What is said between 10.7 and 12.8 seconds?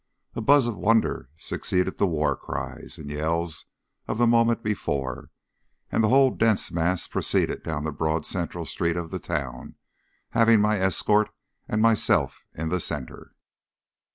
escort and myself in the